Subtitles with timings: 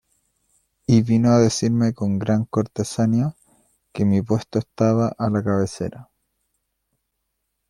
[0.87, 3.35] y vino a decirme con gran cortesanía
[3.93, 6.09] que mi puesto estaba a la cabecera.